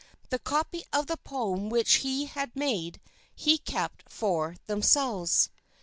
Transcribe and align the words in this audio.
The 0.31 0.39
copy 0.39 0.83
of 0.91 1.05
the 1.05 1.17
poem 1.17 1.69
which 1.69 1.97
he 1.97 2.25
had 2.25 2.55
made, 2.55 2.99
he 3.35 3.59
kept 3.59 4.09
for 4.11 4.55
themselves. 4.65 5.51